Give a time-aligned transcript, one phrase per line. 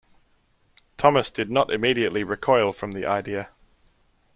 [0.97, 3.49] Thomas did not immediately recoil from the idea.